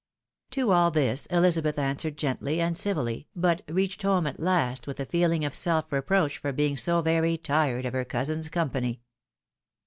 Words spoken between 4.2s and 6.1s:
at last with a feeling of self